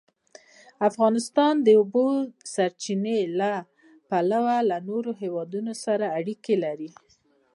افغانستان 0.89 1.53
د 1.61 1.63
د 1.65 1.67
اوبو 1.79 2.07
سرچینې 2.53 3.19
له 3.39 3.51
پلوه 4.09 4.55
له 4.69 4.77
نورو 4.89 5.11
هېوادونو 5.21 5.71
سره 5.85 6.05
اړیکې 6.19 6.55
لري. 6.65 6.89